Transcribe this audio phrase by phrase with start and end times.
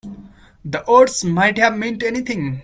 [0.65, 2.59] The words might have meant anything.